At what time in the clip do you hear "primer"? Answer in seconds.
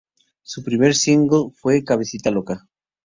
0.63-0.95